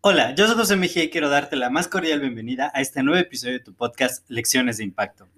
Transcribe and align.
Hola, 0.00 0.34
yo 0.34 0.46
soy 0.46 0.56
José 0.56 0.76
Mejía 0.76 1.04
y 1.04 1.10
quiero 1.10 1.28
darte 1.28 1.54
la 1.56 1.68
más 1.68 1.86
cordial 1.86 2.20
bienvenida 2.20 2.70
a 2.72 2.80
este 2.80 3.02
nuevo 3.02 3.20
episodio 3.20 3.54
de 3.54 3.60
tu 3.60 3.74
podcast 3.74 4.24
Lecciones 4.30 4.78
de 4.78 4.84
Impacto. 4.84 5.28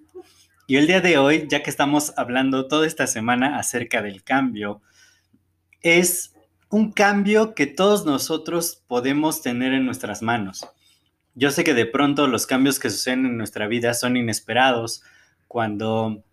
Y 0.65 0.77
el 0.77 0.87
día 0.87 1.01
de 1.01 1.17
hoy, 1.17 1.45
ya 1.49 1.61
que 1.61 1.69
estamos 1.69 2.13
hablando 2.15 2.69
toda 2.69 2.87
esta 2.87 3.05
semana 3.05 3.57
acerca 3.57 4.01
del 4.01 4.23
cambio, 4.23 4.81
es 5.81 6.33
un 6.69 6.93
cambio 6.93 7.53
que 7.53 7.67
todos 7.67 8.05
nosotros 8.05 8.81
podemos 8.87 9.41
tener 9.41 9.73
en 9.73 9.85
nuestras 9.85 10.21
manos. 10.21 10.65
Yo 11.35 11.51
sé 11.51 11.63
que 11.63 11.73
de 11.73 11.85
pronto 11.85 12.27
los 12.27 12.47
cambios 12.47 12.79
que 12.79 12.89
suceden 12.89 13.25
en 13.25 13.37
nuestra 13.37 13.67
vida 13.67 13.93
son 13.93 14.15
inesperados 14.15 15.03
cuando 15.47 16.23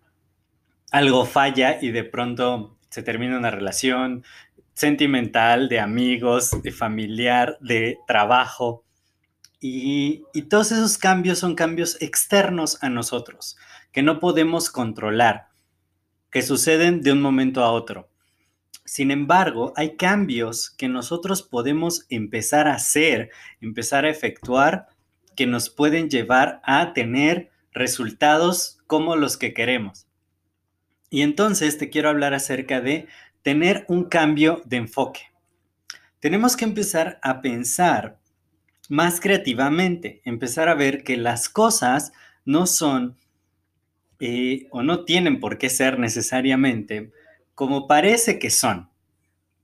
algo 0.91 1.25
falla 1.25 1.77
y 1.81 1.91
de 1.91 2.05
pronto 2.05 2.77
se 2.89 3.03
termina 3.03 3.37
una 3.37 3.51
relación, 3.51 4.23
sentimental, 4.79 5.67
de 5.67 5.81
amigos, 5.81 6.51
de 6.63 6.71
familiar, 6.71 7.57
de 7.59 7.99
trabajo. 8.07 8.85
Y, 9.59 10.23
todos 10.49 10.71
esos 10.71 10.97
cambios 10.97 11.37
son 11.37 11.53
cambios 11.53 12.01
externos 12.01 12.81
a 12.81 12.87
nosotros, 12.87 13.57
que 13.91 14.03
no 14.03 14.21
podemos 14.21 14.69
controlar, 14.69 15.49
que 16.31 16.43
suceden 16.43 17.01
de 17.01 17.11
un 17.11 17.21
momento 17.21 17.61
a 17.61 17.73
otro. 17.73 18.09
Sin 18.85 19.11
embargo, 19.11 19.73
hay 19.75 19.97
cambios 19.97 20.69
que 20.69 20.87
nosotros 20.87 21.43
podemos 21.43 22.05
empezar 22.07 22.69
a 22.69 22.75
hacer, 22.75 23.31
empezar 23.59 24.05
a 24.05 24.09
efectuar, 24.09 24.87
que 25.35 25.45
nos 25.45 25.69
pueden 25.69 26.09
llevar 26.09 26.61
a 26.63 26.93
tener 26.93 27.51
resultados 27.73 28.79
como 28.87 29.17
los 29.17 29.35
que 29.35 29.53
queremos. 29.53 30.07
Y 31.09 31.23
entonces 31.23 31.77
te 31.77 31.89
quiero 31.89 32.07
hablar 32.07 32.33
acerca 32.33 32.79
de 32.81 33.07
tener 33.41 33.85
un 33.87 34.05
cambio 34.05 34.61
de 34.65 34.77
enfoque. 34.77 35.21
Tenemos 36.19 36.57
que 36.57 36.65
empezar 36.65 37.19
a 37.21 37.41
pensar 37.41 38.19
más 38.89 39.19
creativamente, 39.21 40.21
empezar 40.25 40.67
a 40.67 40.73
ver 40.73 41.03
que 41.03 41.15
las 41.15 41.47
cosas 41.47 42.11
no 42.43 42.65
son 42.65 43.15
eh, 44.19 44.67
o 44.71 44.83
no 44.83 45.05
tienen 45.05 45.39
por 45.39 45.57
qué 45.57 45.69
ser 45.69 45.99
necesariamente 45.99 47.11
como 47.55 47.87
parece 47.87 48.39
que 48.39 48.49
son. 48.49 48.89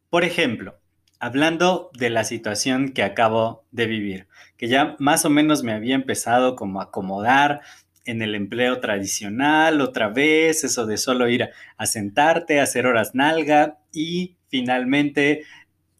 Por 0.09 0.23
ejemplo, 0.23 0.79
hablando 1.19 1.89
de 1.93 2.09
la 2.09 2.23
situación 2.23 2.89
que 2.89 3.03
acabo 3.03 3.65
de 3.71 3.87
vivir, 3.87 4.27
que 4.57 4.67
ya 4.67 4.95
más 4.99 5.25
o 5.25 5.29
menos 5.29 5.63
me 5.63 5.73
había 5.73 5.95
empezado 5.95 6.55
como 6.55 6.79
a 6.79 6.85
acomodar 6.85 7.61
en 8.05 8.21
el 8.21 8.35
empleo 8.35 8.79
tradicional 8.79 9.81
otra 9.81 10.09
vez, 10.09 10.63
eso 10.63 10.85
de 10.85 10.97
solo 10.97 11.27
ir 11.27 11.49
a, 11.77 11.85
sentarte, 11.85 12.59
hacer 12.59 12.85
horas 12.85 13.15
nalga 13.15 13.79
y 13.91 14.37
finalmente 14.47 15.43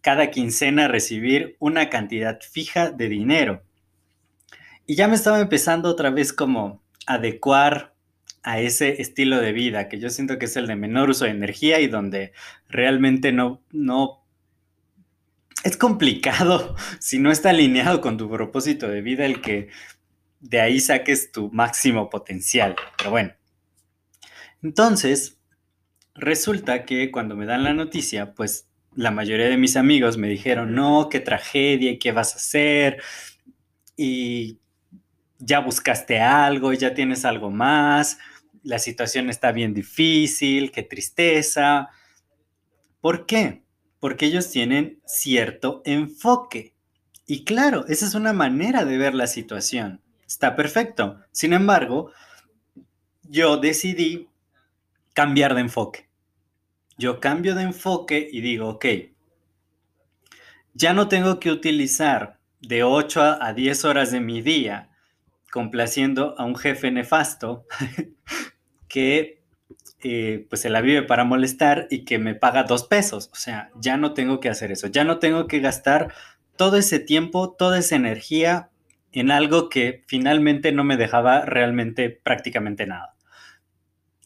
cada 0.02 0.30
quincena 0.30 0.88
recibir 0.88 1.56
una 1.60 1.90
cantidad 1.90 2.40
fija 2.42 2.92
de 2.92 3.10
dinero. 3.10 3.64
Y 4.86 4.96
ya 4.96 5.08
me 5.08 5.16
estaba 5.16 5.40
empezando 5.40 5.90
otra 5.90 6.12
vez 6.12 6.32
como 6.32 6.84
adecuar 7.08 7.96
a 8.44 8.60
ese 8.60 9.02
estilo 9.02 9.42
de 9.42 9.52
vida 9.52 9.90
que 9.90 10.00
yo 10.00 10.12
siento 10.12 10.38
que 10.38 10.46
es 10.46 10.56
el 10.56 10.68
de 10.68 10.76
menor 10.76 11.10
uso 11.10 11.26
de 11.26 11.32
energía 11.32 11.80
y 11.80 11.88
donde 11.88 12.32
realmente 12.70 13.32
no, 13.32 13.64
no 13.72 14.24
es 15.64 15.76
complicado 15.78 16.76
si 17.00 17.20
no 17.20 17.32
está 17.32 17.50
alineado 17.50 18.00
con 18.00 18.18
tu 18.18 18.30
propósito 18.30 18.88
de 18.88 19.02
vida 19.02 19.26
el 19.26 19.42
que 19.42 19.70
de 20.46 20.62
ahí 20.62 20.80
saques 20.80 21.32
tu 21.32 21.50
máximo 21.52 22.10
potencial. 22.10 22.76
Pero 22.98 23.12
bueno. 23.12 23.34
Entonces, 24.62 25.40
resulta 26.14 26.86
que 26.86 27.12
cuando 27.12 27.36
me 27.36 27.46
dan 27.46 27.64
la 27.64 27.74
noticia, 27.74 28.34
pues 28.34 28.68
la 28.96 29.12
mayoría 29.12 29.48
de 29.48 29.58
mis 29.58 29.76
amigos 29.76 30.18
me 30.18 30.30
dijeron, 30.30 30.74
no, 30.74 31.10
qué 31.10 31.20
tragedia, 31.20 31.98
qué 32.00 32.12
vas 32.12 32.34
a 32.34 32.38
hacer, 32.38 33.02
y 33.98 34.60
ya 35.40 35.60
buscaste 35.60 36.20
algo, 36.20 36.74
ya 36.74 36.94
tienes 36.94 37.26
algo 37.26 37.52
más, 37.52 38.18
la 38.64 38.80
situación 38.80 39.30
está 39.30 39.52
bien 39.52 39.74
difícil, 39.74 40.72
qué 40.72 40.84
tristeza. 40.84 41.90
¿Por 43.02 43.26
qué? 43.26 43.64
Porque 44.00 44.26
ellos 44.26 44.50
tienen 44.50 45.02
cierto 45.06 45.82
enfoque. 45.86 46.74
Y 47.28 47.44
claro, 47.44 47.86
esa 47.88 48.06
es 48.06 48.16
una 48.16 48.34
manera 48.34 48.86
de 48.86 48.98
ver 48.98 49.14
la 49.14 49.28
situación. 49.28 50.02
Está 50.28 50.56
perfecto. 50.56 51.20
Sin 51.32 51.54
embargo, 51.54 52.12
yo 53.24 53.58
decidí 53.58 54.30
cambiar 55.14 55.56
de 55.56 55.62
enfoque. 55.62 56.10
Yo 56.98 57.20
cambio 57.20 57.56
de 57.56 57.64
enfoque 57.64 58.28
y 58.32 58.42
digo, 58.42 58.70
ok, 58.70 58.86
ya 60.74 60.94
no 60.94 61.08
tengo 61.08 61.40
que 61.40 61.52
utilizar 61.52 62.40
de 62.62 62.84
8 62.84 63.38
a 63.42 63.54
10 63.54 63.86
horas 63.86 64.12
de 64.12 64.20
mi 64.20 64.42
día 64.42 64.90
complaciendo 65.52 66.36
a 66.38 66.44
un 66.44 66.56
jefe 66.56 66.92
nefasto 66.92 67.66
que 68.90 69.42
eh, 70.04 70.46
pues 70.50 70.62
se 70.62 70.70
la 70.70 70.82
vive 70.82 71.04
para 71.04 71.24
molestar 71.24 71.88
y 71.90 72.04
que 72.04 72.20
me 72.20 72.36
paga 72.36 72.64
dos 72.64 72.86
pesos. 72.86 73.30
O 73.32 73.36
sea, 73.36 73.72
ya 73.80 73.98
no 73.98 74.14
tengo 74.14 74.40
que 74.40 74.50
hacer 74.50 74.72
eso. 74.72 74.88
Ya 74.88 75.04
no 75.04 75.20
tengo 75.20 75.48
que 75.48 75.60
gastar 75.60 76.14
todo 76.58 76.78
ese 76.78 77.00
tiempo, 77.00 77.54
toda 77.54 77.80
esa 77.80 77.96
energía 77.96 78.70
en 79.16 79.32
algo 79.32 79.70
que 79.70 80.04
finalmente 80.08 80.72
no 80.72 80.84
me 80.84 80.98
dejaba 80.98 81.42
realmente 81.42 82.10
prácticamente 82.10 82.86
nada. 82.86 83.16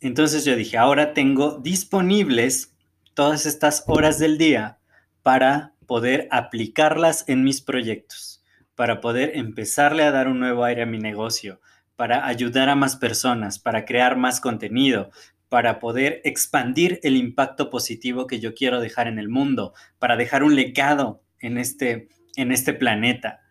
Entonces 0.01 0.45
yo 0.45 0.55
dije, 0.55 0.77
ahora 0.77 1.13
tengo 1.13 1.59
disponibles 1.59 2.75
todas 3.13 3.45
estas 3.45 3.83
horas 3.87 4.17
del 4.17 4.37
día 4.37 4.79
para 5.23 5.73
poder 5.85 6.27
aplicarlas 6.31 7.27
en 7.27 7.43
mis 7.43 7.61
proyectos, 7.61 8.43
para 8.75 9.01
poder 9.01 9.31
empezarle 9.35 10.03
a 10.03 10.11
dar 10.11 10.27
un 10.27 10.39
nuevo 10.39 10.63
aire 10.63 10.83
a 10.83 10.85
mi 10.85 10.99
negocio, 10.99 11.59
para 11.95 12.25
ayudar 12.27 12.69
a 12.69 12.75
más 12.75 12.95
personas, 12.95 13.59
para 13.59 13.85
crear 13.85 14.15
más 14.15 14.39
contenido, 14.39 15.11
para 15.49 15.79
poder 15.79 16.21
expandir 16.23 16.99
el 17.03 17.17
impacto 17.17 17.69
positivo 17.69 18.25
que 18.25 18.39
yo 18.39 18.53
quiero 18.53 18.79
dejar 18.79 19.07
en 19.07 19.19
el 19.19 19.29
mundo, 19.29 19.73
para 19.97 20.15
dejar 20.15 20.43
un 20.43 20.55
legado 20.55 21.21
en 21.39 21.57
este, 21.57 22.07
en 22.35 22.51
este 22.51 22.73
planeta. 22.73 23.41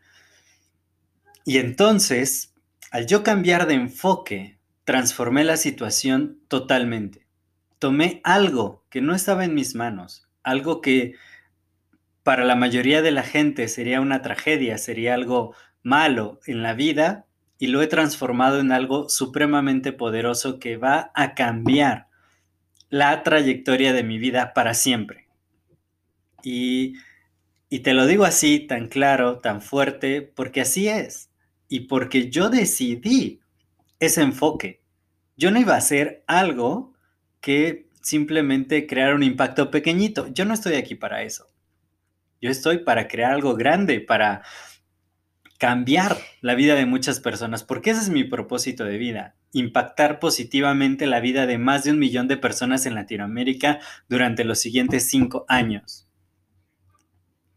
Y 1.44 1.58
entonces, 1.58 2.54
al 2.90 3.06
yo 3.06 3.22
cambiar 3.22 3.66
de 3.66 3.74
enfoque, 3.74 4.58
transformé 4.84 5.44
la 5.44 5.56
situación 5.56 6.40
totalmente. 6.48 7.26
Tomé 7.78 8.20
algo 8.24 8.84
que 8.88 9.00
no 9.00 9.14
estaba 9.14 9.44
en 9.44 9.54
mis 9.54 9.74
manos, 9.74 10.28
algo 10.42 10.80
que 10.80 11.14
para 12.22 12.44
la 12.44 12.56
mayoría 12.56 13.02
de 13.02 13.10
la 13.10 13.22
gente 13.22 13.68
sería 13.68 14.00
una 14.00 14.22
tragedia, 14.22 14.78
sería 14.78 15.14
algo 15.14 15.54
malo 15.82 16.40
en 16.46 16.62
la 16.62 16.74
vida, 16.74 17.26
y 17.58 17.66
lo 17.66 17.82
he 17.82 17.86
transformado 17.86 18.60
en 18.60 18.72
algo 18.72 19.08
supremamente 19.08 19.92
poderoso 19.92 20.58
que 20.58 20.76
va 20.76 21.10
a 21.14 21.34
cambiar 21.34 22.06
la 22.88 23.22
trayectoria 23.22 23.92
de 23.92 24.04
mi 24.04 24.18
vida 24.18 24.54
para 24.54 24.74
siempre. 24.74 25.28
Y, 26.42 26.94
y 27.68 27.80
te 27.80 27.92
lo 27.92 28.06
digo 28.06 28.24
así, 28.24 28.60
tan 28.60 28.88
claro, 28.88 29.38
tan 29.38 29.60
fuerte, 29.60 30.22
porque 30.22 30.60
así 30.62 30.88
es 30.88 31.27
y 31.68 31.80
porque 31.80 32.30
yo 32.30 32.48
decidí 32.48 33.40
ese 34.00 34.22
enfoque. 34.22 34.82
Yo 35.36 35.50
no 35.50 35.60
iba 35.60 35.74
a 35.74 35.78
hacer 35.78 36.24
algo 36.26 36.94
que 37.40 37.88
simplemente 38.02 38.86
crear 38.86 39.14
un 39.14 39.22
impacto 39.22 39.70
pequeñito. 39.70 40.28
Yo 40.32 40.44
no 40.44 40.54
estoy 40.54 40.74
aquí 40.74 40.94
para 40.94 41.22
eso. 41.22 41.46
Yo 42.40 42.50
estoy 42.50 42.78
para 42.78 43.08
crear 43.08 43.32
algo 43.32 43.54
grande, 43.54 44.00
para 44.00 44.42
cambiar 45.58 46.16
la 46.40 46.54
vida 46.54 46.76
de 46.76 46.86
muchas 46.86 47.18
personas, 47.18 47.64
porque 47.64 47.90
ese 47.90 48.02
es 48.02 48.10
mi 48.10 48.22
propósito 48.22 48.84
de 48.84 48.96
vida, 48.96 49.34
impactar 49.52 50.20
positivamente 50.20 51.06
la 51.06 51.18
vida 51.18 51.46
de 51.46 51.58
más 51.58 51.82
de 51.82 51.90
un 51.90 51.98
millón 51.98 52.28
de 52.28 52.36
personas 52.36 52.86
en 52.86 52.94
Latinoamérica 52.94 53.80
durante 54.08 54.44
los 54.44 54.60
siguientes 54.60 55.08
cinco 55.10 55.44
años. 55.48 56.08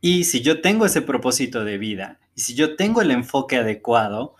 Y 0.01 0.23
si 0.23 0.41
yo 0.41 0.61
tengo 0.61 0.87
ese 0.87 1.03
propósito 1.03 1.63
de 1.63 1.77
vida 1.77 2.20
y 2.35 2.41
si 2.41 2.55
yo 2.55 2.75
tengo 2.75 3.01
el 3.01 3.11
enfoque 3.11 3.57
adecuado, 3.57 4.35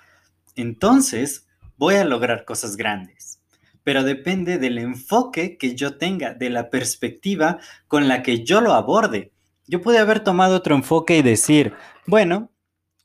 entonces 0.55 1.47
voy 1.77 1.95
a 1.95 2.05
lograr 2.05 2.45
cosas 2.45 2.77
grandes. 2.77 3.39
pero 3.83 4.03
depende 4.03 4.57
del 4.59 4.77
enfoque 4.77 5.57
que 5.57 5.75
yo 5.75 5.97
tenga, 5.97 6.33
de 6.33 6.49
la 6.49 6.69
perspectiva 6.69 7.59
con 7.87 8.07
la 8.07 8.21
que 8.21 8.43
yo 8.43 8.61
lo 8.61 8.73
aborde. 8.73 9.31
Yo 9.67 9.81
pude 9.81 9.97
haber 9.97 10.19
tomado 10.23 10.57
otro 10.57 10.75
enfoque 10.75 11.17
y 11.17 11.21
decir, 11.21 11.73
bueno, 12.05 12.51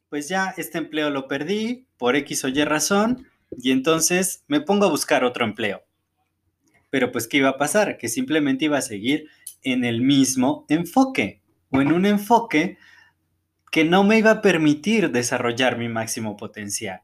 pues 0.09 0.29
ya 0.29 0.53
este 0.57 0.79
empleo 0.79 1.11
lo 1.11 1.29
perdí 1.29 1.87
por 1.97 2.17
X 2.17 2.45
o 2.45 2.49
Y 2.49 2.65
razón 2.65 3.27
y 3.59 3.71
entonces 3.71 4.45
me 4.49 4.61
pongo 4.61 4.87
a 4.87 4.91
buscar 4.91 5.25
otro 5.25 5.45
empleo. 5.45 5.83
Pero 6.91 7.11
pues, 7.11 7.27
¿qué 7.27 7.39
iba 7.39 7.51
a 7.51 7.59
pasar? 7.59 7.99
Que 7.99 8.09
simplemente 8.09 8.67
iba 8.67 8.79
a 8.79 8.83
seguir 8.83 9.29
en 9.63 9.85
el 9.85 10.01
mismo 10.01 10.65
enfoque 10.69 11.43
o 11.71 11.81
en 11.81 11.93
un 11.93 12.07
enfoque 12.07 12.79
que 13.71 13.85
no 13.85 14.05
me 14.05 14.19
iba 14.19 14.31
a 14.31 14.43
permitir 14.43 15.11
desarrollar 15.11 15.79
mi 15.79 15.89
máximo 15.89 16.37
potencial. 16.37 17.03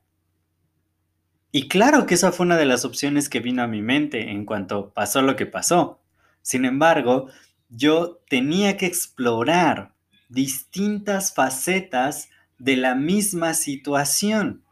Y 1.51 1.69
claro 1.69 2.07
que 2.07 2.15
esa 2.15 2.33
fue 2.33 2.47
una 2.47 2.57
de 2.57 2.65
las 2.65 2.85
opciones 2.85 3.29
que 3.29 3.41
vino 3.41 3.63
a 3.63 3.67
mi 3.67 3.83
mente 3.83 4.31
en 4.31 4.47
cuanto 4.47 4.91
pasó 4.95 5.21
lo 5.21 5.37
que 5.37 5.45
pasó. 5.45 6.01
Sin 6.41 6.65
embargo, 6.65 7.29
yo 7.69 8.21
tenía 8.29 8.77
que 8.77 8.87
explorar 8.87 9.93
distintas 10.29 11.35
facetas 11.35 12.31
de 12.59 12.77
la 12.77 12.95
misma 12.95 13.53
situación. 13.53 14.65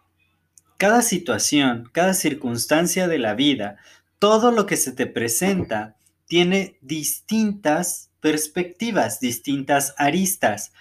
Cada 0.79 1.03
situación, 1.03 1.91
cada 1.93 2.15
circunstancia 2.15 3.09
de 3.09 3.19
la 3.19 3.35
vida, 3.35 3.77
todo 4.19 4.51
lo 4.51 4.65
que 4.65 4.77
se 4.77 4.93
te 4.93 5.07
presenta 5.07 5.97
tiene 6.27 6.79
distintas 6.81 8.11
perspectivas, 8.21 9.21
distintas 9.21 9.95
aristas, 9.99 10.73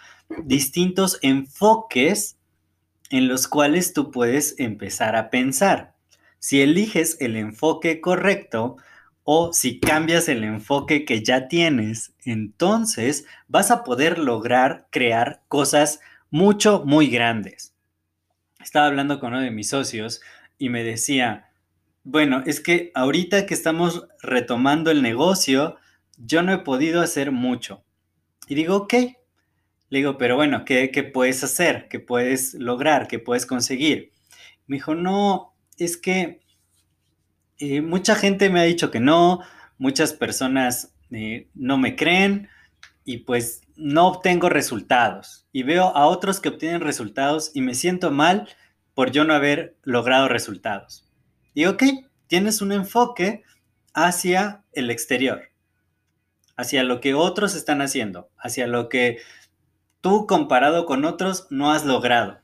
distintos 0.43 1.19
enfoques 1.21 2.37
en 3.09 3.27
los 3.27 3.47
cuales 3.47 3.93
tú 3.93 4.11
puedes 4.11 4.59
empezar 4.59 5.15
a 5.15 5.29
pensar. 5.29 5.95
Si 6.39 6.61
eliges 6.61 7.17
el 7.19 7.35
enfoque 7.35 8.01
correcto 8.01 8.77
o 9.23 9.51
si 9.53 9.79
cambias 9.79 10.29
el 10.29 10.43
enfoque 10.43 11.05
que 11.05 11.23
ya 11.23 11.47
tienes, 11.47 12.13
entonces 12.23 13.25
vas 13.47 13.71
a 13.71 13.83
poder 13.83 14.19
lograr 14.19 14.87
crear 14.91 15.43
cosas 15.47 15.99
mucho, 16.29 16.83
muy 16.85 17.07
grandes. 17.07 17.73
Estaba 18.59 18.87
hablando 18.87 19.19
con 19.19 19.33
uno 19.33 19.41
de 19.41 19.51
mis 19.51 19.69
socios 19.69 20.21
y 20.57 20.69
me 20.69 20.83
decía, 20.83 21.49
bueno, 22.03 22.43
es 22.45 22.59
que 22.59 22.91
ahorita 22.95 23.45
que 23.45 23.53
estamos 23.53 24.07
retomando 24.21 24.91
el 24.91 25.01
negocio, 25.01 25.77
yo 26.17 26.41
no 26.43 26.53
he 26.53 26.59
podido 26.59 27.01
hacer 27.01 27.31
mucho. 27.31 27.83
Y 28.47 28.55
digo, 28.55 28.75
ok, 28.75 28.93
le 29.89 29.99
digo, 29.99 30.17
pero 30.17 30.35
bueno, 30.35 30.65
¿qué, 30.65 31.11
puedes 31.13 31.43
hacer? 31.43 31.87
¿Qué 31.89 31.99
puedes 31.99 32.53
lograr? 32.53 33.07
¿Qué 33.07 33.19
puedes 33.19 33.45
conseguir? 33.45 34.11
Me 34.67 34.77
dijo, 34.77 34.93
no, 34.93 35.55
es 35.77 35.97
que 35.97 36.41
eh, 37.57 37.81
mucha 37.81 38.15
gente 38.15 38.49
me 38.49 38.59
ha 38.59 38.63
dicho 38.63 38.91
que 38.91 38.99
no, 38.99 39.39
muchas 39.77 40.13
personas 40.13 40.93
eh, 41.11 41.47
no 41.55 41.77
me 41.77 41.95
creen 41.95 42.49
y 43.03 43.17
pues 43.17 43.61
no 43.75 44.07
obtengo 44.07 44.49
resultados. 44.49 45.47
Y 45.51 45.63
veo 45.63 45.85
a 45.95 46.05
otros 46.05 46.39
que 46.39 46.49
obtienen 46.49 46.81
resultados 46.81 47.51
y 47.55 47.61
me 47.61 47.73
siento 47.73 48.11
mal 48.11 48.47
por 48.93 49.11
yo 49.11 49.23
no 49.23 49.33
haber 49.33 49.75
logrado 49.83 50.27
resultados. 50.27 51.09
Y 51.55 51.65
ok, 51.65 51.83
tienes 52.27 52.61
un 52.61 52.71
enfoque 52.71 53.43
hacia 53.95 54.63
el 54.71 54.91
exterior, 54.91 55.49
hacia 56.55 56.83
lo 56.83 57.01
que 57.01 57.15
otros 57.15 57.55
están 57.55 57.81
haciendo, 57.81 58.29
hacia 58.37 58.67
lo 58.67 58.87
que 58.87 59.17
tú 60.01 60.27
comparado 60.27 60.85
con 60.85 61.05
otros 61.05 61.47
no 61.49 61.71
has 61.71 61.85
logrado. 61.85 62.39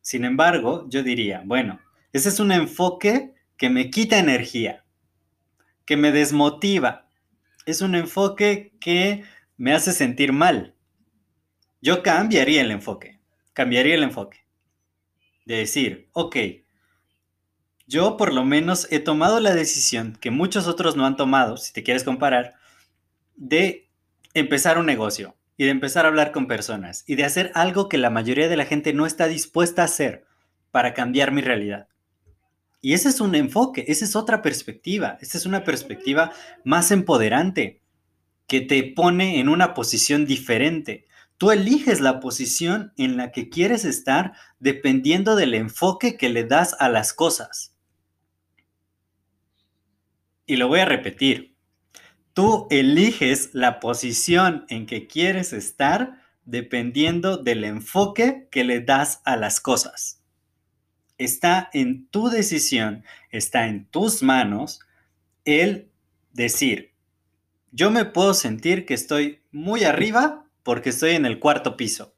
Sin 0.00 0.24
embargo, 0.24 0.86
yo 0.88 1.02
diría, 1.02 1.42
bueno, 1.44 1.80
ese 2.12 2.28
es 2.28 2.40
un 2.40 2.52
enfoque 2.52 3.34
que 3.56 3.70
me 3.70 3.90
quita 3.90 4.18
energía, 4.18 4.84
que 5.84 5.96
me 5.96 6.12
desmotiva. 6.12 7.08
Es 7.66 7.82
un 7.82 7.94
enfoque 7.94 8.72
que 8.80 9.24
me 9.56 9.74
hace 9.74 9.92
sentir 9.92 10.32
mal. 10.32 10.74
Yo 11.82 12.02
cambiaría 12.02 12.62
el 12.62 12.70
enfoque, 12.70 13.20
cambiaría 13.52 13.94
el 13.94 14.02
enfoque. 14.02 14.44
De 15.44 15.56
decir, 15.56 16.08
ok, 16.12 16.36
yo 17.86 18.16
por 18.16 18.32
lo 18.32 18.44
menos 18.44 18.86
he 18.90 19.00
tomado 19.00 19.40
la 19.40 19.54
decisión 19.54 20.16
que 20.20 20.30
muchos 20.30 20.66
otros 20.66 20.96
no 20.96 21.06
han 21.06 21.16
tomado, 21.16 21.56
si 21.56 21.72
te 21.72 21.82
quieres 21.82 22.04
comparar, 22.04 22.54
de 23.36 23.88
empezar 24.32 24.78
un 24.78 24.86
negocio 24.86 25.36
y 25.60 25.64
de 25.64 25.72
empezar 25.72 26.06
a 26.06 26.08
hablar 26.08 26.32
con 26.32 26.46
personas 26.46 27.04
y 27.06 27.16
de 27.16 27.24
hacer 27.24 27.52
algo 27.54 27.90
que 27.90 27.98
la 27.98 28.08
mayoría 28.08 28.48
de 28.48 28.56
la 28.56 28.64
gente 28.64 28.94
no 28.94 29.04
está 29.04 29.26
dispuesta 29.26 29.82
a 29.82 29.84
hacer 29.84 30.24
para 30.70 30.94
cambiar 30.94 31.32
mi 31.32 31.42
realidad. 31.42 31.86
Y 32.80 32.94
ese 32.94 33.10
es 33.10 33.20
un 33.20 33.34
enfoque, 33.34 33.84
esa 33.86 34.06
es 34.06 34.16
otra 34.16 34.40
perspectiva, 34.40 35.18
esa 35.20 35.36
es 35.36 35.44
una 35.44 35.62
perspectiva 35.62 36.32
más 36.64 36.90
empoderante 36.92 37.82
que 38.46 38.62
te 38.62 38.82
pone 38.84 39.38
en 39.38 39.50
una 39.50 39.74
posición 39.74 40.24
diferente. 40.24 41.04
Tú 41.36 41.50
eliges 41.50 42.00
la 42.00 42.20
posición 42.20 42.94
en 42.96 43.18
la 43.18 43.30
que 43.30 43.50
quieres 43.50 43.84
estar 43.84 44.32
dependiendo 44.60 45.36
del 45.36 45.52
enfoque 45.52 46.16
que 46.16 46.30
le 46.30 46.44
das 46.44 46.74
a 46.78 46.88
las 46.88 47.12
cosas. 47.12 47.76
Y 50.46 50.56
lo 50.56 50.68
voy 50.68 50.80
a 50.80 50.86
repetir. 50.86 51.49
Tú 52.40 52.66
eliges 52.70 53.50
la 53.52 53.80
posición 53.80 54.64
en 54.70 54.86
que 54.86 55.06
quieres 55.06 55.52
estar 55.52 56.22
dependiendo 56.46 57.36
del 57.36 57.64
enfoque 57.64 58.48
que 58.50 58.64
le 58.64 58.80
das 58.80 59.20
a 59.26 59.36
las 59.36 59.60
cosas. 59.60 60.22
Está 61.18 61.68
en 61.74 62.06
tu 62.06 62.30
decisión, 62.30 63.04
está 63.28 63.66
en 63.66 63.84
tus 63.84 64.22
manos 64.22 64.80
el 65.44 65.90
decir, 66.32 66.94
yo 67.72 67.90
me 67.90 68.06
puedo 68.06 68.32
sentir 68.32 68.86
que 68.86 68.94
estoy 68.94 69.42
muy 69.52 69.84
arriba 69.84 70.46
porque 70.62 70.88
estoy 70.88 71.16
en 71.16 71.26
el 71.26 71.40
cuarto 71.40 71.76
piso, 71.76 72.14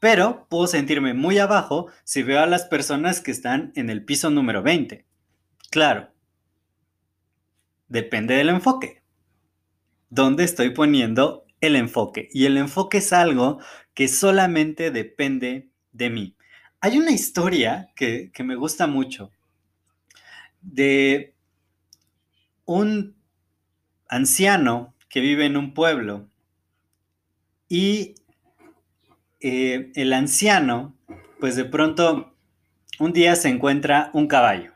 pero 0.00 0.46
puedo 0.48 0.66
sentirme 0.66 1.12
muy 1.12 1.36
abajo 1.36 1.88
si 2.02 2.22
veo 2.22 2.40
a 2.40 2.46
las 2.46 2.64
personas 2.64 3.20
que 3.20 3.30
están 3.30 3.74
en 3.76 3.90
el 3.90 4.06
piso 4.06 4.30
número 4.30 4.62
20. 4.62 5.04
Claro, 5.70 6.08
depende 7.88 8.36
del 8.36 8.48
enfoque 8.48 9.01
dónde 10.12 10.44
estoy 10.44 10.70
poniendo 10.70 11.46
el 11.62 11.74
enfoque. 11.74 12.28
Y 12.32 12.44
el 12.44 12.58
enfoque 12.58 12.98
es 12.98 13.14
algo 13.14 13.60
que 13.94 14.08
solamente 14.08 14.90
depende 14.90 15.70
de 15.90 16.10
mí. 16.10 16.36
Hay 16.80 16.98
una 16.98 17.12
historia 17.12 17.90
que, 17.96 18.30
me 18.44 18.54
gusta 18.54 18.86
mucho 18.86 19.30
de 20.60 21.34
un 22.66 23.16
anciano 24.06 24.94
que 25.08 25.20
vive 25.20 25.46
en 25.46 25.56
un 25.56 25.72
pueblo 25.72 26.28
y 27.70 28.14
eh, 29.40 29.92
el 29.94 30.12
anciano, 30.12 30.94
pues 31.40 31.56
de 31.56 31.64
pronto 31.64 32.36
un 32.98 33.14
día 33.14 33.34
se 33.34 33.48
encuentra 33.48 34.10
un 34.12 34.26
caballo. 34.26 34.74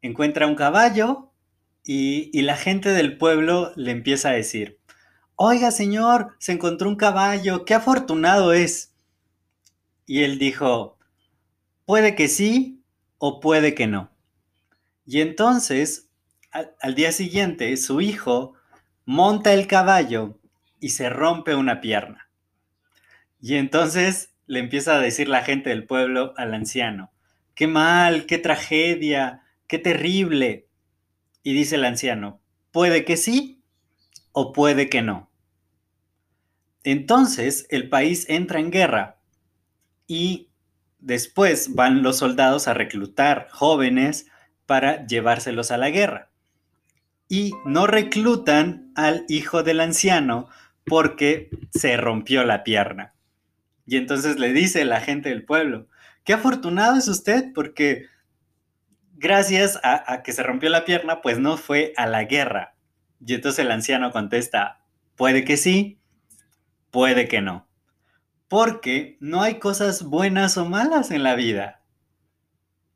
Encuentra 0.00 0.46
un 0.46 0.54
caballo 0.54 1.33
y, 1.84 2.40
la 2.42 2.56
gente 2.56 2.90
del 2.90 3.18
pueblo 3.18 3.72
le 3.76 3.90
empieza 3.90 4.30
a 4.30 4.32
decir, 4.32 4.78
oiga 5.36 5.70
señor, 5.70 6.34
se 6.38 6.52
encontró 6.52 6.88
un 6.88 6.96
caballo, 6.96 7.64
qué 7.66 7.74
afortunado 7.74 8.54
es. 8.54 8.94
Y 10.06 10.22
él 10.22 10.38
dijo, 10.38 10.98
puede 11.84 12.14
que 12.14 12.28
sí 12.28 12.82
o 13.18 13.40
puede 13.40 13.74
que 13.74 13.86
no. 13.86 14.10
Y 15.06 15.20
entonces, 15.20 16.08
al, 16.50 16.94
día 16.94 17.12
siguiente, 17.12 17.76
su 17.76 18.00
hijo 18.00 18.54
monta 19.04 19.52
el 19.52 19.66
caballo 19.66 20.38
y 20.80 20.90
se 20.90 21.10
rompe 21.10 21.54
una 21.54 21.82
pierna. 21.82 22.30
Y 23.42 23.56
entonces 23.56 24.34
le 24.46 24.60
empieza 24.60 24.96
a 24.96 25.00
decir 25.00 25.28
la 25.28 25.42
gente 25.42 25.68
del 25.68 25.86
pueblo 25.86 26.32
al 26.38 26.54
anciano, 26.54 27.12
qué 27.54 27.66
mal, 27.66 28.24
qué 28.24 28.38
tragedia, 28.38 29.42
qué 29.66 29.78
terrible. 29.78 30.63
Y 31.44 31.52
dice 31.52 31.76
el 31.76 31.84
anciano, 31.84 32.40
puede 32.72 33.04
que 33.04 33.16
sí 33.16 33.62
o 34.32 34.52
puede 34.52 34.88
que 34.88 35.02
no. 35.02 35.30
Entonces 36.82 37.66
el 37.70 37.88
país 37.88 38.26
entra 38.28 38.58
en 38.58 38.70
guerra 38.70 39.20
y 40.06 40.48
después 40.98 41.74
van 41.74 42.02
los 42.02 42.16
soldados 42.16 42.66
a 42.66 42.74
reclutar 42.74 43.48
jóvenes 43.50 44.26
para 44.66 45.06
llevárselos 45.06 45.70
a 45.70 45.76
la 45.76 45.90
guerra. 45.90 46.30
Y 47.28 47.52
no 47.64 47.86
reclutan 47.86 48.90
al 48.96 49.24
hijo 49.28 49.62
del 49.62 49.80
anciano 49.80 50.48
porque 50.84 51.50
se 51.70 51.96
rompió 51.96 52.44
la 52.44 52.64
pierna. 52.64 53.14
Y 53.86 53.96
entonces 53.96 54.38
le 54.38 54.52
dice 54.52 54.84
la 54.84 55.00
gente 55.00 55.28
del 55.28 55.44
pueblo, 55.44 55.88
qué 56.24 56.32
afortunado 56.32 56.96
es 56.96 57.08
usted 57.08 57.52
porque 57.54 58.06
gracias 59.16 59.78
a, 59.82 60.22
que 60.22 60.32
se 60.32 60.42
rompió 60.42 60.68
la 60.70 60.84
pierna, 60.84 61.22
pues 61.22 61.38
no 61.38 61.56
fue 61.56 61.92
a 61.96 62.06
la 62.06 62.24
guerra. 62.24 62.74
Y 63.24 63.34
entonces 63.34 63.64
el 63.64 63.70
anciano 63.70 64.12
contesta, 64.12 64.84
puede 65.16 65.44
que 65.44 65.56
sí, 65.56 66.00
puede 66.90 67.28
que 67.28 67.40
no. 67.40 67.68
Porque 68.48 69.16
no 69.20 69.42
hay 69.42 69.58
cosas 69.58 70.04
buenas 70.04 70.56
o 70.58 70.66
malas 70.66 71.10
en 71.10 71.22
la 71.22 71.34
vida. 71.34 71.82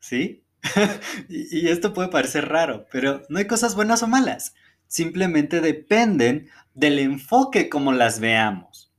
¿Sí? 0.01 0.45
y, 1.29 1.69
esto 1.69 1.93
puede 1.93 2.09
parecer 2.09 2.49
raro, 2.49 2.87
pero 2.91 3.23
no 3.29 3.39
hay 3.39 3.47
cosas 3.47 3.75
buenas 3.75 4.03
o 4.03 4.09
malas. 4.09 4.55
Simplemente 4.87 5.61
dependen 5.61 6.49
del 6.75 6.99
enfoque 6.99 7.69
como 7.69 7.93
las 7.93 8.21
veamos. 8.21 8.93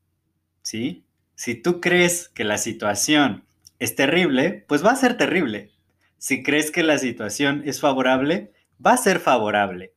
¿Sí? 0.61 1.05
Si 1.35 1.55
tú 1.55 1.79
crees 1.79 2.29
que 2.29 2.43
la 2.43 2.57
situación 2.57 3.45
es 3.79 3.95
terrible, 3.95 4.65
pues 4.67 4.85
va 4.85 4.91
a 4.91 4.95
ser 4.95 5.17
terrible. 5.17 5.71
Si 6.19 6.43
crees 6.43 6.69
que 6.69 6.83
la 6.83 6.97
situación 6.97 7.63
es 7.65 7.79
favorable, 7.79 8.51
va 8.85 8.91
a 8.93 8.97
ser 8.97 9.19
favorable. 9.19 9.93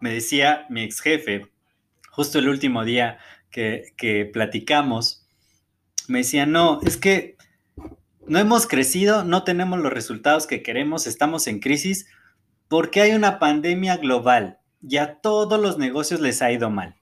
Me 0.00 0.14
decía 0.14 0.64
mi 0.70 0.82
ex 0.82 1.00
jefe, 1.00 1.46
justo 2.10 2.38
el 2.38 2.48
último 2.48 2.84
día 2.84 3.18
que, 3.50 4.30
platicamos, 4.32 5.26
me 6.08 6.20
decía, 6.20 6.46
no, 6.46 6.80
es 6.86 6.96
que 6.96 7.36
no 8.26 8.38
hemos 8.38 8.66
crecido, 8.66 9.24
no 9.24 9.44
tenemos 9.44 9.78
los 9.78 9.92
resultados 9.92 10.46
que 10.46 10.62
queremos, 10.62 11.06
estamos 11.06 11.46
en 11.46 11.60
crisis 11.60 12.06
porque 12.68 13.02
hay 13.02 13.12
una 13.12 13.38
pandemia 13.38 13.98
global 13.98 14.58
y 14.80 14.96
a 14.96 15.20
todos 15.20 15.60
los 15.60 15.76
negocios 15.76 16.20
les 16.20 16.40
ha 16.40 16.50
ido 16.50 16.70
mal. 16.70 16.96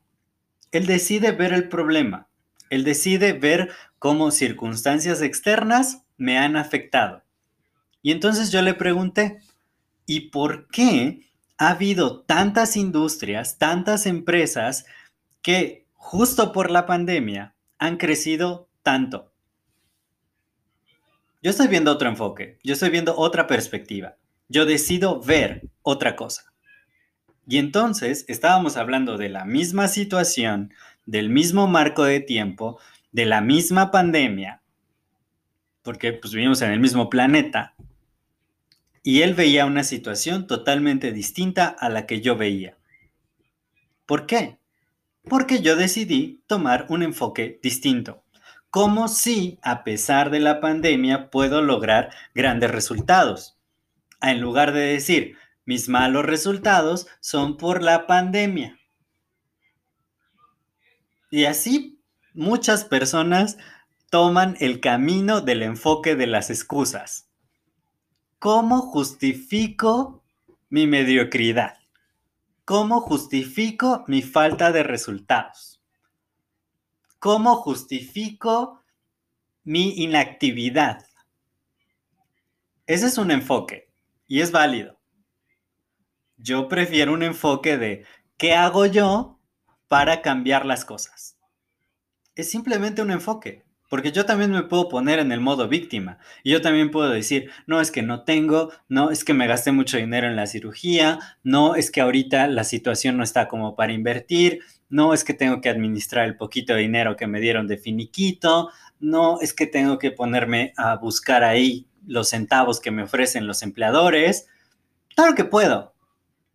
Él 0.72 0.86
decide 0.86 1.30
ver 1.30 1.52
el 1.52 1.68
problema, 1.68 2.28
él 2.68 2.82
decide 2.82 3.32
ver 3.32 3.70
cómo 4.00 4.32
circunstancias 4.32 5.22
externas 5.22 6.04
me 6.16 6.36
han 6.36 6.56
afectado. 6.56 7.22
Y 8.02 8.12
entonces 8.12 8.50
yo 8.50 8.62
le 8.62 8.74
pregunté, 8.74 9.40
¿y 10.06 10.30
por 10.30 10.68
qué 10.68 11.26
ha 11.58 11.70
habido 11.70 12.22
tantas 12.22 12.76
industrias, 12.76 13.58
tantas 13.58 14.06
empresas 14.06 14.86
que 15.42 15.86
justo 15.94 16.52
por 16.52 16.70
la 16.70 16.86
pandemia 16.86 17.54
han 17.78 17.96
crecido 17.96 18.68
tanto? 18.82 19.32
Yo 21.42 21.50
estoy 21.50 21.68
viendo 21.68 21.92
otro 21.92 22.08
enfoque, 22.08 22.58
yo 22.62 22.74
estoy 22.74 22.90
viendo 22.90 23.16
otra 23.16 23.46
perspectiva, 23.46 24.16
yo 24.48 24.66
decido 24.66 25.20
ver 25.20 25.68
otra 25.82 26.14
cosa. 26.14 26.52
Y 27.46 27.58
entonces 27.58 28.24
estábamos 28.28 28.76
hablando 28.76 29.16
de 29.16 29.28
la 29.30 29.44
misma 29.44 29.88
situación, 29.88 30.72
del 31.06 31.30
mismo 31.30 31.66
marco 31.66 32.04
de 32.04 32.20
tiempo, 32.20 32.78
de 33.10 33.26
la 33.26 33.40
misma 33.40 33.90
pandemia, 33.90 34.62
porque 35.82 36.12
pues 36.12 36.32
vivimos 36.32 36.62
en 36.62 36.70
el 36.70 36.78
mismo 36.78 37.08
planeta, 37.08 37.74
y 39.02 39.22
él 39.22 39.34
veía 39.34 39.66
una 39.66 39.84
situación 39.84 40.46
totalmente 40.46 41.12
distinta 41.12 41.68
a 41.68 41.88
la 41.88 42.06
que 42.06 42.20
yo 42.20 42.36
veía. 42.36 42.76
¿Por 44.06 44.26
qué? 44.26 44.58
Porque 45.28 45.62
yo 45.62 45.76
decidí 45.76 46.42
tomar 46.46 46.86
un 46.88 47.02
enfoque 47.02 47.58
distinto 47.62 48.24
cómo 48.70 49.08
si, 49.08 49.58
a 49.62 49.84
pesar 49.84 50.30
de 50.30 50.40
la 50.40 50.60
pandemia, 50.60 51.30
puedo 51.30 51.60
lograr 51.60 52.10
grandes 52.34 52.70
resultados. 52.70 53.58
En 54.22 54.40
lugar 54.40 54.72
de 54.72 54.80
decir, 54.80 55.36
mis 55.64 55.88
malos 55.88 56.24
resultados 56.24 57.06
son 57.20 57.56
por 57.56 57.82
la 57.82 58.06
pandemia. 58.06 58.78
Y 61.30 61.44
así 61.44 62.00
muchas 62.32 62.84
personas 62.84 63.58
toman 64.10 64.56
el 64.60 64.80
camino 64.80 65.40
del 65.40 65.62
enfoque 65.62 66.16
de 66.16 66.26
las 66.26 66.50
excusas. 66.50 67.29
¿Cómo 68.40 68.80
justifico 68.80 70.24
mi 70.70 70.86
mediocridad? 70.86 71.76
¿Cómo 72.64 73.02
justifico 73.02 74.02
mi 74.08 74.22
falta 74.22 74.72
de 74.72 74.82
resultados? 74.82 75.82
¿Cómo 77.18 77.56
justifico 77.56 78.82
mi 79.62 80.02
inactividad? 80.02 81.06
Ese 82.86 83.08
es 83.08 83.18
un 83.18 83.30
enfoque 83.30 83.90
y 84.26 84.40
es 84.40 84.52
válido. 84.52 84.98
Yo 86.38 86.66
prefiero 86.66 87.12
un 87.12 87.22
enfoque 87.22 87.76
de 87.76 88.06
¿qué 88.38 88.54
hago 88.54 88.86
yo 88.86 89.38
para 89.86 90.22
cambiar 90.22 90.64
las 90.64 90.86
cosas? 90.86 91.36
Es 92.34 92.50
simplemente 92.50 93.02
un 93.02 93.10
enfoque. 93.10 93.66
Porque 93.90 94.12
yo 94.12 94.24
también 94.24 94.52
me 94.52 94.62
puedo 94.62 94.88
poner 94.88 95.18
en 95.18 95.32
el 95.32 95.40
modo 95.40 95.68
víctima. 95.68 96.18
Y 96.44 96.52
yo 96.52 96.62
también 96.62 96.92
puedo 96.92 97.10
decir, 97.10 97.50
no 97.66 97.80
es 97.80 97.90
que 97.90 98.02
no 98.02 98.22
tengo, 98.22 98.70
no 98.88 99.10
es 99.10 99.24
que 99.24 99.34
me 99.34 99.48
gasté 99.48 99.72
mucho 99.72 99.96
dinero 99.96 100.28
en 100.28 100.36
la 100.36 100.46
cirugía, 100.46 101.18
no 101.42 101.74
es 101.74 101.90
que 101.90 102.00
ahorita 102.00 102.46
la 102.46 102.62
situación 102.62 103.16
no 103.16 103.24
está 103.24 103.48
como 103.48 103.74
para 103.74 103.92
invertir, 103.92 104.60
no 104.88 105.12
es 105.12 105.24
que 105.24 105.34
tengo 105.34 105.60
que 105.60 105.68
administrar 105.70 106.24
el 106.26 106.36
poquito 106.36 106.72
de 106.72 106.82
dinero 106.82 107.16
que 107.16 107.26
me 107.26 107.40
dieron 107.40 107.66
de 107.66 107.78
finiquito, 107.78 108.70
no 109.00 109.40
es 109.40 109.52
que 109.52 109.66
tengo 109.66 109.98
que 109.98 110.12
ponerme 110.12 110.72
a 110.76 110.94
buscar 110.94 111.42
ahí 111.42 111.88
los 112.06 112.28
centavos 112.28 112.78
que 112.78 112.92
me 112.92 113.02
ofrecen 113.02 113.48
los 113.48 113.62
empleadores. 113.64 114.46
Claro 115.16 115.34
que 115.34 115.44
puedo, 115.44 115.94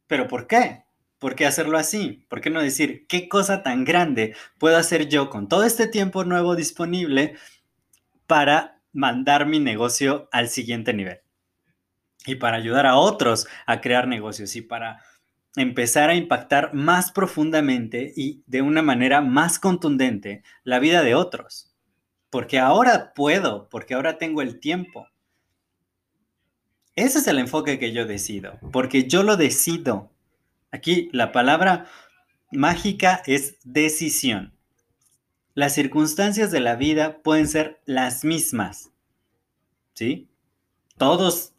pero 0.08 0.30
¿por 0.30 0.48
qué? 0.48 0.85
¿Por 1.26 1.34
qué 1.34 1.48
hacerlo 1.48 1.80
así? 1.80 2.24
¿Por 2.30 2.40
qué 2.40 2.52
no 2.52 2.62
decir 2.62 3.08
qué 3.08 3.28
cosa 3.28 3.64
tan 3.64 3.84
grande 3.84 4.36
puedo 4.60 4.78
hacer 4.78 5.10
yo 5.10 5.32
con 5.32 5.50
todo 5.50 5.64
este 5.64 5.88
tiempo 5.88 6.24
nuevo 6.24 6.56
disponible 6.56 7.34
para 8.28 8.80
mandar 8.94 9.48
mi 9.48 9.60
negocio 9.60 10.30
al 10.32 10.50
siguiente 10.50 10.94
nivel? 10.94 11.22
Y 12.28 12.36
para 12.36 12.58
ayudar 12.58 12.86
a 12.86 12.98
otros 12.98 13.48
a 13.66 13.82
crear 13.82 14.08
negocios 14.08 14.56
y 14.56 14.62
para 14.62 15.02
empezar 15.56 16.12
a 16.12 16.16
impactar 16.16 16.76
más 16.76 17.12
profundamente 17.12 18.14
y 18.16 18.44
de 18.46 18.62
una 18.62 18.84
manera 18.84 19.22
más 19.22 19.58
contundente 19.58 20.44
la 20.64 20.78
vida 20.78 21.02
de 21.02 21.16
otros. 21.16 21.76
Porque 22.30 22.60
ahora 22.60 23.16
puedo, 23.16 23.68
porque 23.70 23.96
ahora 23.96 24.20
tengo 24.20 24.44
el 24.44 24.60
tiempo. 24.60 25.08
Ese 26.96 27.18
es 27.18 27.28
el 27.28 27.40
enfoque 27.40 27.80
que 27.80 27.94
yo 27.94 28.06
decido, 28.06 28.60
porque 28.72 29.08
yo 29.08 29.24
lo 29.24 29.38
decido. 29.38 30.12
Aquí 30.76 31.10
la 31.14 31.32
palabra 31.32 31.86
mágica 32.52 33.22
es 33.28 33.56
decisión. 33.64 34.54
Las 35.54 35.74
circunstancias 35.74 36.52
de 36.52 36.60
la 36.60 36.76
vida 36.76 37.22
pueden 37.24 37.48
ser 37.48 37.82
las 37.86 38.26
mismas. 38.26 38.92
¿Sí? 39.94 40.28
Todos 40.98 41.54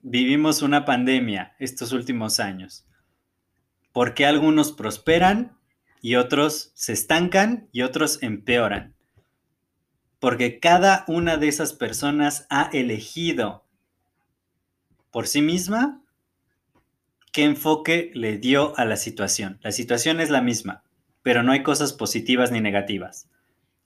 vivimos 0.00 0.62
una 0.62 0.86
pandemia 0.86 1.54
estos 1.58 1.92
últimos 1.92 2.40
años. 2.40 2.86
¿Por 3.92 4.14
qué 4.14 4.24
algunos 4.24 4.72
prosperan 4.72 5.58
y 6.00 6.14
otros 6.14 6.72
se 6.74 6.94
estancan 6.94 7.68
y 7.72 7.82
otros 7.82 8.22
empeoran? 8.22 8.94
Porque 10.18 10.60
cada 10.60 11.04
una 11.08 11.36
de 11.36 11.48
esas 11.48 11.74
personas 11.74 12.46
ha 12.48 12.70
elegido 12.72 13.66
por 15.10 15.28
sí 15.28 15.42
misma 15.42 16.01
qué 17.32 17.44
enfoque 17.44 18.10
le 18.14 18.36
dio 18.36 18.78
a 18.78 18.84
la 18.84 18.96
situación. 18.96 19.58
La 19.62 19.72
situación 19.72 20.20
es 20.20 20.30
la 20.30 20.42
misma, 20.42 20.84
pero 21.22 21.42
no 21.42 21.52
hay 21.52 21.62
cosas 21.62 21.94
positivas 21.94 22.52
ni 22.52 22.60
negativas. 22.60 23.28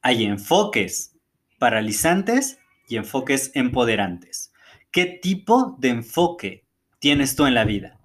Hay 0.03 0.25
enfoques 0.25 1.17
paralizantes 1.59 2.59
y 2.89 2.97
enfoques 2.97 3.53
empoderantes. 3.55 4.53
¿Qué 4.91 5.07
tipo 5.07 5.77
de 5.79 5.89
enfoque 5.91 6.65
tienes 6.99 7.37
tú 7.37 7.47
en 7.47 7.55
la 7.55 7.65
vida? 7.65 7.99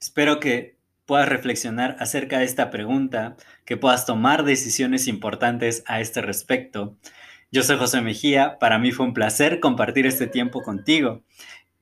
Espero 0.00 0.40
que 0.40 0.78
puedas 1.06 1.28
reflexionar 1.28 1.96
acerca 1.98 2.38
de 2.38 2.44
esta 2.44 2.70
pregunta, 2.70 3.36
que 3.66 3.76
puedas 3.76 4.06
tomar 4.06 4.44
decisiones 4.44 5.06
importantes 5.08 5.82
a 5.86 6.00
este 6.00 6.22
respecto. 6.22 6.96
Yo 7.52 7.62
soy 7.62 7.76
José 7.76 8.00
Mejía, 8.00 8.58
para 8.58 8.78
mí 8.78 8.92
fue 8.92 9.06
un 9.06 9.14
placer 9.14 9.60
compartir 9.60 10.06
este 10.06 10.26
tiempo 10.26 10.62
contigo 10.62 11.22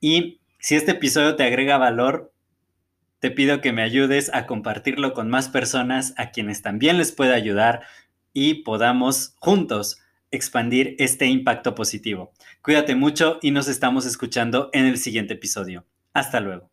y 0.01 0.41
si 0.63 0.75
este 0.75 0.91
episodio 0.91 1.35
te 1.35 1.43
agrega 1.43 1.77
valor, 1.77 2.31
te 3.19 3.31
pido 3.31 3.59
que 3.59 3.73
me 3.73 3.81
ayudes 3.81 4.33
a 4.33 4.45
compartirlo 4.45 5.13
con 5.13 5.29
más 5.29 5.49
personas 5.49 6.13
a 6.15 6.31
quienes 6.31 6.61
también 6.61 6.97
les 6.97 7.11
pueda 7.11 7.35
ayudar 7.35 7.81
y 8.31 8.63
podamos 8.63 9.35
juntos 9.39 9.99
expandir 10.31 10.95
este 10.99 11.25
impacto 11.25 11.75
positivo. 11.75 12.31
Cuídate 12.61 12.95
mucho 12.95 13.39
y 13.41 13.51
nos 13.51 13.67
estamos 13.67 14.05
escuchando 14.05 14.69
en 14.71 14.85
el 14.85 14.97
siguiente 14.99 15.33
episodio. 15.33 15.85
Hasta 16.13 16.39
luego. 16.39 16.72